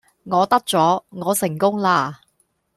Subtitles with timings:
[0.23, 2.21] 我得咗，我成功啦